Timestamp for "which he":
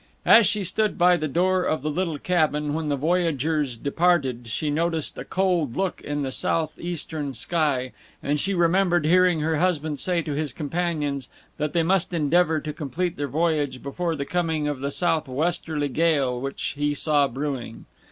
16.41-16.95